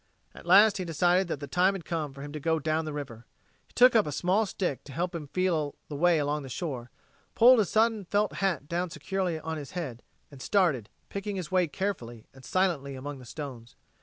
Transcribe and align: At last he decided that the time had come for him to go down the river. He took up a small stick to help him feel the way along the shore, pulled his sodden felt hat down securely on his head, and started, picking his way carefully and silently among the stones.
At 0.33 0.47
last 0.47 0.77
he 0.77 0.83
decided 0.83 1.27
that 1.27 1.39
the 1.41 1.45
time 1.47 1.75
had 1.75 1.85
come 1.85 2.11
for 2.11 2.23
him 2.23 2.31
to 2.33 2.39
go 2.39 2.57
down 2.57 2.85
the 2.85 2.91
river. 2.91 3.27
He 3.67 3.73
took 3.75 3.95
up 3.95 4.07
a 4.07 4.11
small 4.11 4.47
stick 4.47 4.83
to 4.85 4.91
help 4.91 5.13
him 5.13 5.27
feel 5.27 5.75
the 5.89 5.95
way 5.95 6.17
along 6.17 6.41
the 6.41 6.49
shore, 6.49 6.89
pulled 7.35 7.59
his 7.59 7.69
sodden 7.69 8.05
felt 8.05 8.37
hat 8.37 8.67
down 8.67 8.89
securely 8.89 9.39
on 9.39 9.57
his 9.57 9.73
head, 9.73 10.01
and 10.31 10.41
started, 10.41 10.89
picking 11.09 11.35
his 11.35 11.51
way 11.51 11.67
carefully 11.67 12.25
and 12.33 12.43
silently 12.43 12.95
among 12.95 13.19
the 13.19 13.25
stones. 13.25 13.75